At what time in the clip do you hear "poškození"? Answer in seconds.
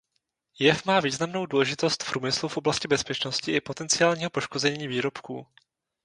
4.29-4.87